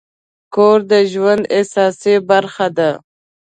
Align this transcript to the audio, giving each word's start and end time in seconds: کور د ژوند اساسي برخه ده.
کور 0.55 0.79
د 0.91 0.93
ژوند 1.11 1.43
اساسي 1.59 2.15
برخه 2.29 2.67
ده. 2.77 2.91